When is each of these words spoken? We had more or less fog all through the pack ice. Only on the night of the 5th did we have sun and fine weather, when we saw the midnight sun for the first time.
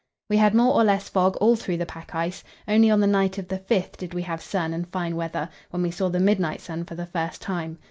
We 0.31 0.37
had 0.37 0.55
more 0.55 0.73
or 0.73 0.83
less 0.83 1.09
fog 1.09 1.37
all 1.39 1.55
through 1.55 1.77
the 1.77 1.85
pack 1.85 2.15
ice. 2.15 2.43
Only 2.67 2.89
on 2.89 3.01
the 3.01 3.05
night 3.05 3.37
of 3.37 3.47
the 3.49 3.59
5th 3.59 3.97
did 3.97 4.15
we 4.15 4.23
have 4.23 4.41
sun 4.41 4.73
and 4.73 4.87
fine 4.89 5.15
weather, 5.15 5.47
when 5.69 5.83
we 5.83 5.91
saw 5.91 6.09
the 6.09 6.19
midnight 6.19 6.59
sun 6.59 6.85
for 6.85 6.95
the 6.95 7.05
first 7.05 7.39
time. 7.39 7.77